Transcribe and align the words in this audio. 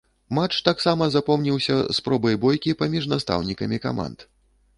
Матч 0.37 0.53
таксама 0.69 1.07
запомніўся 1.15 1.75
спробай 1.99 2.41
бойкі 2.47 2.75
паміж 2.81 3.03
настаўнікамі 3.13 3.77
каманд. 3.87 4.27